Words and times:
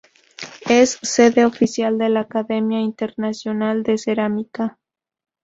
Es 0.67 0.97
sede 1.03 1.45
oficial 1.45 1.99
de 1.99 2.09
la 2.09 2.21
Academia 2.21 2.79
Internacional 2.79 3.83
de 3.83 3.99
Cerámica. 3.99 4.79